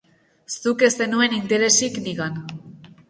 [0.55, 2.45] Zuk ez zenuen interesik nigan.